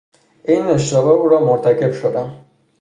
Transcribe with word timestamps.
عین 0.47 0.65
اشتباه 0.67 1.11
او 1.13 1.29
را 1.29 1.45
مرتکب 1.45 1.91
شدم. 1.93 2.35